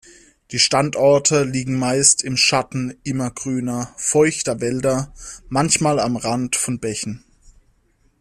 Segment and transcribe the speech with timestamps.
[0.49, 5.13] Die Standorte liegen meist im Schatten immergrüner, feuchter Wälder,
[5.47, 7.23] manchmal am Rand von Bächen.